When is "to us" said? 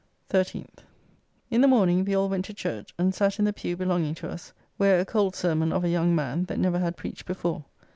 4.15-4.51